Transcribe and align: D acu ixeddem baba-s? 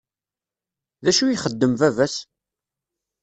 D 1.03 1.05
acu 1.11 1.25
ixeddem 1.27 1.73
baba-s? 1.79 2.15